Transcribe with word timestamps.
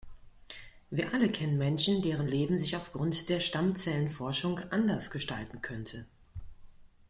Wir 0.89 1.13
alle 1.13 1.29
kennen 1.31 1.59
Menschen, 1.59 2.01
deren 2.01 2.27
Leben 2.27 2.57
sich 2.57 2.75
aufgrund 2.75 3.29
der 3.29 3.39
Stammzellenforschung 3.39 4.57
anders 4.71 5.11
gestalten 5.11 5.61
könnte. 5.61 6.07